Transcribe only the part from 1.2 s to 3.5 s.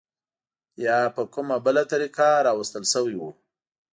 کومه بله طریقه راوستل شوي وو.